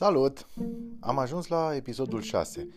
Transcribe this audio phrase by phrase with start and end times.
[0.00, 0.46] Salut!
[1.00, 2.68] Am ajuns la episodul 6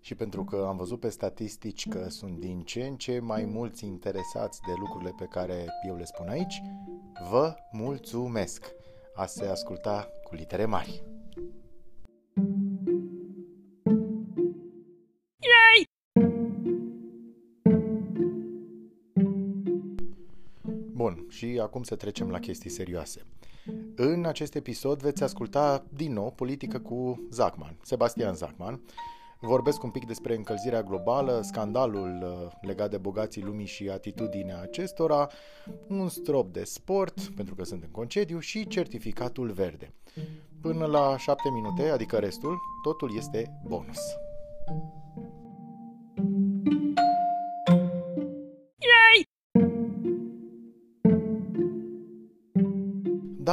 [0.00, 3.84] și pentru că am văzut pe statistici că sunt din ce în ce mai mulți
[3.84, 6.62] interesați de lucrurile pe care eu le spun aici,
[7.30, 8.72] vă mulțumesc!
[9.14, 11.02] A se asculta cu litere mari.
[21.40, 23.26] Și acum să trecem la chestii serioase.
[23.96, 28.80] În acest episod veți asculta din nou politică cu Zachman, Sebastian Zachman.
[29.40, 35.28] Vorbesc un pic despre încălzirea globală, scandalul uh, legat de bogații lumii și atitudinea acestora,
[35.88, 39.94] un strop de sport, pentru că sunt în concediu, și certificatul verde.
[40.60, 44.00] Până la 7 minute, adică restul, totul este bonus.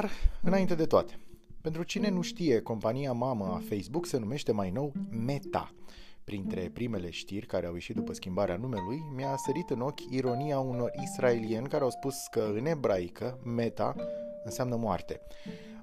[0.00, 0.10] Dar,
[0.42, 1.18] înainte de toate,
[1.60, 4.92] pentru cine nu știe, compania mamă a Facebook se numește mai nou
[5.24, 5.74] Meta.
[6.24, 10.90] Printre primele știri care au ieșit după schimbarea numelui, mi-a sărit în ochi ironia unor
[11.02, 13.94] israelieni care au spus că în ebraică Meta
[14.44, 15.20] înseamnă moarte.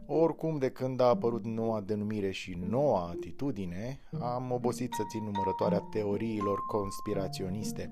[0.05, 5.79] Oricum, de când a apărut noua denumire și noua atitudine, am obosit să țin numărătoarea
[5.79, 7.89] teoriilor conspiraționiste.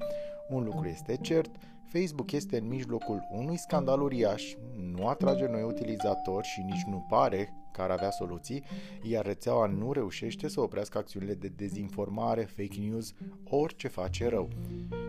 [0.50, 4.56] Un lucru este cert, Facebook este în mijlocul unui scandal uriaș,
[4.96, 8.64] nu atrage noi utilizatori și nici nu pare că ar avea soluții,
[9.02, 14.50] iar rețeaua nu reușește să oprească acțiunile de dezinformare, fake news, orice face rău.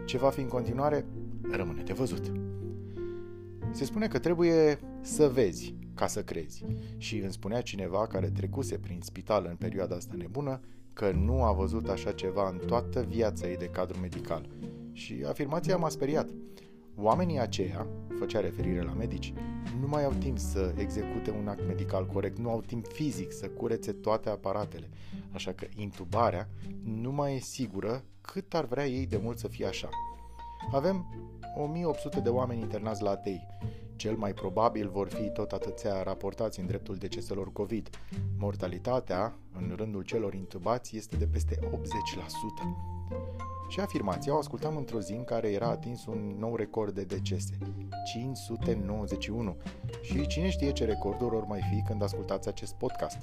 [0.07, 1.07] Ce va fi în continuare,
[1.51, 2.33] rămâne de văzut.
[3.70, 6.64] Se spune că trebuie să vezi ca să crezi.
[6.97, 10.61] Și îmi spunea cineva care trecuse prin spital în perioada asta nebună
[10.92, 14.48] că nu a văzut așa ceva în toată viața ei de cadru medical.
[14.97, 16.28] Și afirmația m-a speriat.
[16.94, 17.86] Oamenii aceia,
[18.19, 19.33] făcea referire la medici,
[19.80, 23.48] nu mai au timp să execute un act medical corect, nu au timp fizic să
[23.48, 24.90] curețe toate aparatele,
[25.33, 26.48] așa că intubarea
[26.84, 29.89] nu mai e sigură cât ar vrea ei de mult să fie așa.
[30.73, 31.07] Avem
[31.57, 33.46] 1800 de oameni internați la ATI.
[33.96, 37.90] Cel mai probabil vor fi tot atâția raportați în dreptul deceselor COVID.
[38.39, 42.95] Mortalitatea în rândul celor intubați este de peste 80%.
[43.68, 47.58] Și afirmația o ascultam într-o zi în care era atins un nou record de decese,
[48.05, 49.56] 591.
[50.02, 53.18] Și cine știe ce recorduri or mai fi când ascultați acest podcast.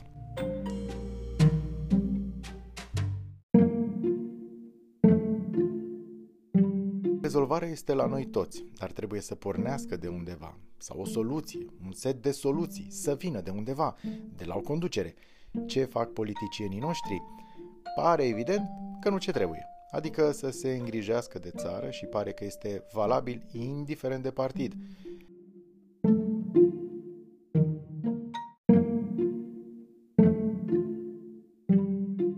[7.22, 11.92] Rezolvarea este la noi toți, dar trebuie să pornească de undeva, sau o soluție, un
[11.92, 13.96] set de soluții, să vină de undeva,
[14.36, 15.16] de la o conducere.
[15.66, 17.22] Ce fac politicienii noștri?
[17.96, 18.70] Pare evident
[19.02, 23.46] că nu ce trebuie adică să se îngrijească de țară și pare că este valabil
[23.52, 24.74] indiferent de partid.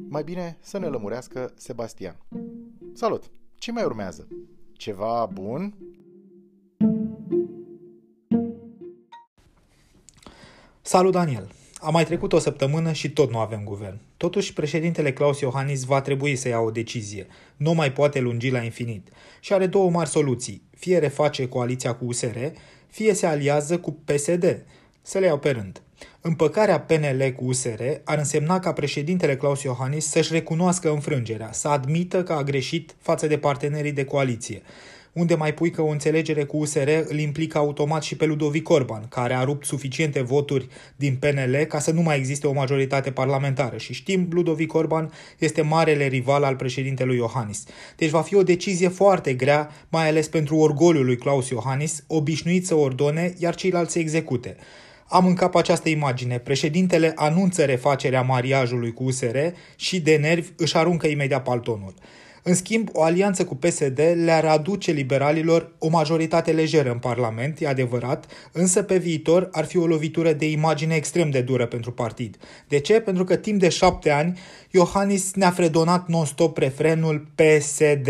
[0.08, 2.18] Mai bine să ne lămurească Sebastian.
[2.94, 3.32] Salut!
[3.56, 4.28] Ce mai urmează?
[4.74, 5.74] Ceva bun?
[10.82, 11.65] Salut, Daniel!
[11.86, 14.00] A mai trecut o săptămână și tot nu avem guvern.
[14.18, 17.28] Totuși, președintele Claus Iohannis va trebui să ia o decizie.
[17.58, 19.08] Nu mai poate lungi la infinit.
[19.40, 20.62] Și are două mari soluții.
[20.78, 22.38] Fie reface coaliția cu USR,
[22.88, 24.66] fie se aliază cu PSD.
[25.02, 25.82] Să le iau pe rând.
[26.22, 32.24] Împăcarea PNL cu USR ar însemna ca președintele Claus Iohannis să-și recunoască înfrângerea, să admită
[32.24, 34.62] că a greșit față de partenerii de coaliție
[35.16, 39.08] unde mai pui că o înțelegere cu USR îl implică automat și pe Ludovic Orban,
[39.10, 43.78] care a rupt suficiente voturi din PNL ca să nu mai existe o majoritate parlamentară.
[43.78, 47.64] Și știm, Ludovic Orban este marele rival al președintelui Iohannis.
[47.96, 52.66] Deci va fi o decizie foarte grea, mai ales pentru orgoliul lui Claus Iohannis, obișnuit
[52.66, 54.56] să ordone, iar ceilalți să execute.
[55.08, 56.38] Am în cap această imagine.
[56.38, 59.38] Președintele anunță refacerea mariajului cu USR
[59.76, 61.94] și de nervi își aruncă imediat paltonul.
[62.48, 67.68] În schimb, o alianță cu PSD le-ar aduce liberalilor o majoritate lejeră în Parlament, e
[67.68, 72.38] adevărat, însă pe viitor ar fi o lovitură de imagine extrem de dură pentru partid.
[72.68, 73.00] De ce?
[73.00, 74.40] Pentru că timp de șapte ani
[74.72, 78.08] Iohannis ne-a fredonat non-stop refrenul PSD.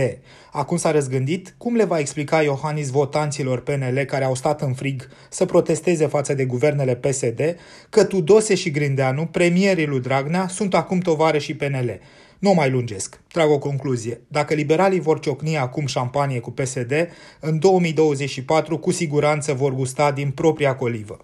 [0.51, 5.09] Acum s-a răzgândit cum le va explica Iohannis votanților PNL care au stat în frig
[5.29, 7.55] să protesteze față de guvernele PSD
[7.89, 11.99] că Tudose și Grindeanu, premierii lui Dragnea, sunt acum tovare și PNL.
[12.39, 13.21] Nu mai lungesc.
[13.27, 14.21] Trag o concluzie.
[14.27, 16.91] Dacă liberalii vor ciocni acum șampanie cu PSD,
[17.39, 21.17] în 2024 cu siguranță vor gusta din propria colivă.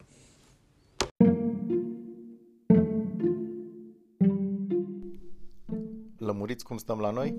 [6.18, 7.36] Lămuriți cum stăm la noi?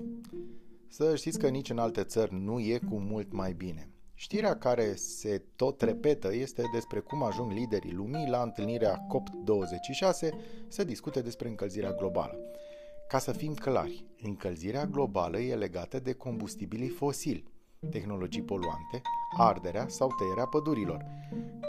[0.87, 3.87] Să știți că nici în alte țări nu e cu mult mai bine.
[4.13, 10.29] Știrea care se tot repetă este despre cum ajung liderii lumii la întâlnirea COP26
[10.67, 12.37] să discute despre încălzirea globală.
[13.13, 17.43] Ca să fim clari, încălzirea globală e legată de combustibilii fosili,
[17.89, 19.01] tehnologii poluante,
[19.37, 21.05] arderea sau tăierea pădurilor.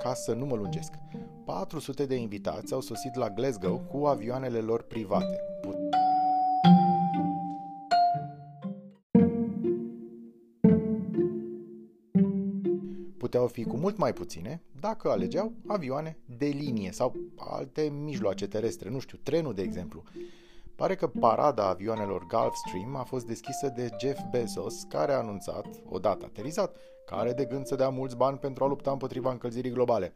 [0.02, 0.92] Ca să nu mă lungesc,
[1.44, 5.40] 400 de invitați au sosit la Glasgow cu avioanele lor private.
[13.18, 18.90] Puteau fi cu mult mai puține dacă alegeau avioane de linie sau alte mijloace terestre,
[18.90, 20.02] nu știu, trenul de exemplu.
[20.76, 26.24] Pare că parada avioanelor Gulfstream a fost deschisă de Jeff Bezos, care a anunțat, odată
[26.24, 26.76] aterizat,
[27.06, 30.12] că are de gând să dea mulți bani pentru a lupta împotriva încălzirii globale.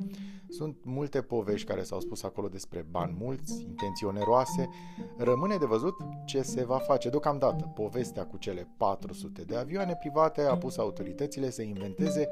[0.48, 4.68] Sunt multe povești care s-au spus acolo despre bani mulți, intenții oneroase.
[5.16, 5.94] Rămâne de văzut
[6.24, 7.72] ce se va face deocamdată.
[7.74, 12.28] Povestea cu cele 400 de avioane private a pus autoritățile să inventeze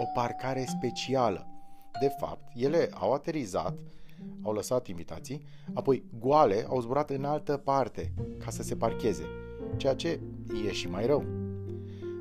[0.00, 1.46] o parcare specială.
[2.00, 3.74] De fapt, ele au aterizat
[4.42, 5.42] au lăsat invitații,
[5.74, 9.24] apoi goale au zburat în altă parte ca să se parcheze,
[9.76, 10.20] ceea ce
[10.66, 11.24] e și mai rău.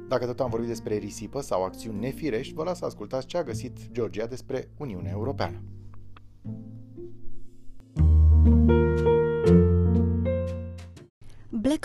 [0.07, 3.43] Dacă tot am vorbit despre risipă sau acțiuni nefirești, vă las să ascultați ce a
[3.43, 5.61] găsit Georgia despre Uniunea Europeană.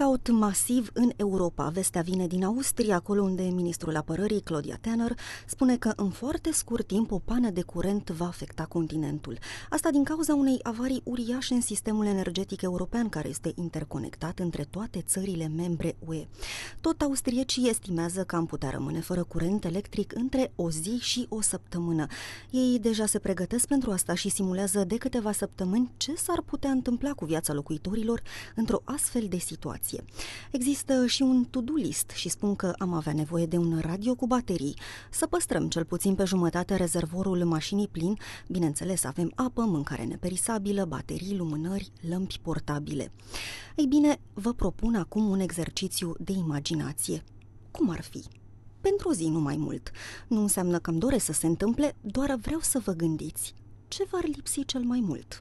[0.00, 1.68] Blackout masiv în Europa.
[1.68, 5.16] Vestea vine din Austria, acolo unde ministrul apărării, Claudia Tanner,
[5.46, 9.38] spune că în foarte scurt timp o pană de curent va afecta continentul.
[9.70, 15.00] Asta din cauza unei avarii uriașe în sistemul energetic european, care este interconectat între toate
[15.00, 16.26] țările membre UE.
[16.80, 21.40] Tot austriecii estimează că am putea rămâne fără curent electric între o zi și o
[21.40, 22.06] săptămână.
[22.50, 27.12] Ei deja se pregătesc pentru asta și simulează de câteva săptămâni ce s-ar putea întâmpla
[27.12, 28.22] cu viața locuitorilor
[28.54, 30.04] într-o astfel de situație situație.
[30.50, 34.26] Există și un to-do list și spun că am avea nevoie de un radio cu
[34.26, 34.74] baterii,
[35.10, 38.16] să păstrăm cel puțin pe jumătate rezervorul mașinii plin,
[38.48, 43.12] bineînțeles avem apă, mâncare neperisabilă, baterii, lumânări, lămpi portabile.
[43.76, 47.24] Ei bine, vă propun acum un exercițiu de imaginație.
[47.70, 48.22] Cum ar fi?
[48.80, 49.90] Pentru o zi, nu mai mult.
[50.28, 53.54] Nu înseamnă că îmi doresc să se întâmple, doar vreau să vă gândiți
[53.90, 55.40] ce v-ar lipsi cel mai mult.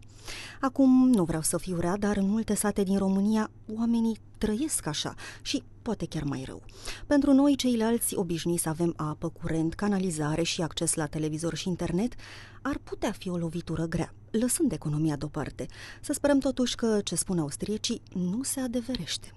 [0.62, 5.13] Acum nu vreau să fiu rea, dar în multe sate din România oamenii trăiesc așa
[5.42, 6.62] și poate chiar mai rău.
[7.07, 12.13] Pentru noi, ceilalți obișnuiți să avem apă, curent, canalizare și acces la televizor și internet,
[12.62, 15.66] ar putea fi o lovitură grea, lăsând economia deoparte.
[16.01, 19.34] Să sperăm totuși că ce spun austriecii nu se adeverește.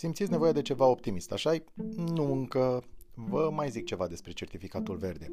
[0.00, 1.52] Simțiți nevoia de ceva optimist, așa
[1.96, 2.82] Nu încă.
[3.14, 5.32] Vă mai zic ceva despre certificatul verde.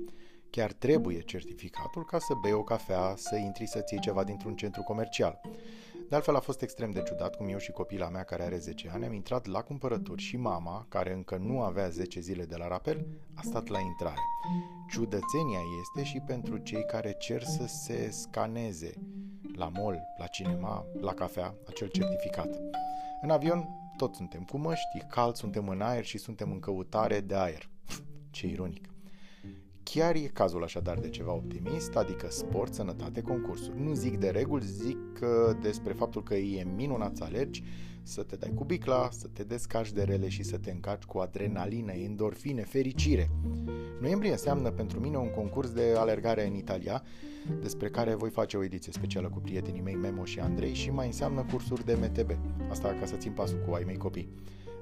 [0.49, 4.81] Chiar trebuie certificatul ca să bei o cafea, să intri să ții ceva dintr-un centru
[4.81, 5.41] comercial.
[6.09, 8.89] De altfel a fost extrem de ciudat cum eu și copila mea care are 10
[8.93, 12.67] ani am intrat la cumpărături și mama, care încă nu avea 10 zile de la
[12.67, 14.21] rapel, a stat la intrare.
[14.89, 18.93] Ciudățenia este și pentru cei care cer să se scaneze
[19.55, 22.59] la mall, la cinema, la cafea, acel certificat.
[23.21, 27.35] În avion tot suntem cu măști, cald, suntem în aer și suntem în căutare de
[27.35, 27.69] aer.
[28.31, 28.89] Ce ironic.
[29.93, 33.81] Chiar e cazul așadar de ceva optimist, adică sport, sănătate, concursuri.
[33.81, 35.19] Nu zic de reguli, zic
[35.61, 37.63] despre faptul că e minunat să alergi,
[38.03, 41.17] să te dai cu bicla, să te descarci de rele și să te încarci cu
[41.17, 43.29] adrenalină, endorfine, fericire.
[44.01, 47.03] Noiembrie înseamnă pentru mine un concurs de alergare în Italia,
[47.61, 51.05] despre care voi face o ediție specială cu prietenii mei Memo și Andrei și mai
[51.05, 52.31] înseamnă cursuri de MTB.
[52.69, 54.29] Asta ca să țin pasul cu ai mei copii.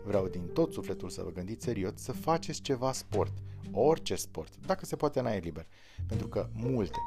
[0.05, 3.33] Vreau din tot sufletul să vă gândiți serios să faceți ceva sport,
[3.71, 5.67] orice sport, dacă se poate în aer liber,
[6.07, 6.97] pentru că multe,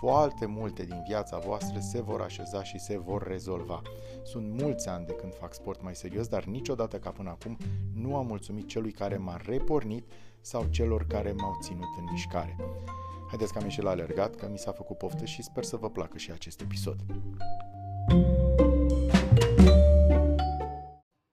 [0.00, 3.82] foarte multe din viața voastră se vor așeza și se vor rezolva.
[4.22, 7.56] Sunt mulți ani de când fac sport mai serios, dar niciodată ca până acum
[7.94, 12.56] nu am mulțumit celui care m-a repornit sau celor care m-au ținut în mișcare.
[13.28, 15.90] Haideți că am ieșit la alergat, că mi s-a făcut poftă și sper să vă
[15.90, 16.96] placă și acest episod.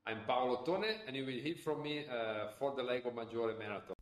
[0.10, 3.99] I'm Paolo Tone and you will hear from me uh, for the Lego Maggiore Marathon.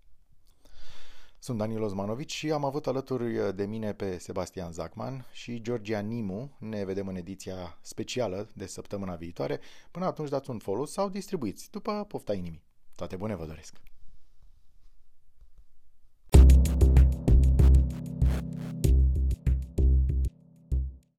[1.48, 6.52] Sunt Daniel Osmanovici și am avut alături de mine pe Sebastian Zacman și Georgia Nimu.
[6.60, 9.60] Ne vedem în ediția specială de săptămâna viitoare.
[9.92, 12.64] Până atunci dați un follow sau distribuiți, după pofta inimii.
[12.96, 13.87] Toate bune vă doresc!